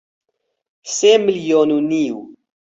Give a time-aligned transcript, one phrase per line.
[0.95, 2.17] سێ ملیۆن و نیو